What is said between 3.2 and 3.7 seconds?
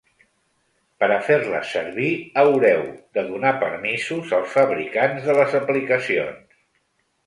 donar